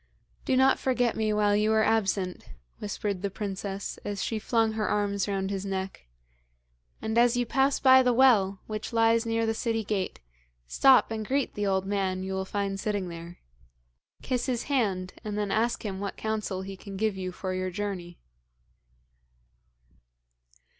'Do 0.45 0.57
not 0.57 0.79
forget 0.79 1.15
me 1.15 1.31
while 1.31 1.55
you 1.55 1.71
are 1.71 1.83
absent,' 1.83 2.45
whispered 2.79 3.21
the 3.21 3.29
princess 3.29 3.99
as 4.03 4.23
she 4.23 4.39
flung 4.39 4.71
her 4.71 4.89
arms 4.89 5.27
round 5.27 5.51
his 5.51 5.63
neck; 5.63 6.07
'and 7.03 7.19
as 7.19 7.37
you 7.37 7.45
pass 7.45 7.79
by 7.79 8.01
the 8.01 8.11
well 8.11 8.59
which 8.65 8.91
lies 8.93 9.27
near 9.27 9.45
the 9.45 9.53
city 9.53 9.83
gate, 9.83 10.19
stop 10.65 11.11
and 11.11 11.27
greet 11.27 11.53
the 11.53 11.67
old 11.67 11.85
man 11.85 12.23
you 12.23 12.33
will 12.33 12.45
find 12.45 12.79
sitting 12.79 13.09
there. 13.09 13.37
Kiss 14.23 14.47
his 14.47 14.63
hand, 14.63 15.13
and 15.23 15.37
then 15.37 15.51
ask 15.51 15.85
him 15.85 15.99
what 15.99 16.17
counsel 16.17 16.63
he 16.63 16.75
can 16.75 16.97
give 16.97 17.15
you 17.15 17.31
for 17.31 17.53
your 17.53 17.69
journey.' 17.69 18.17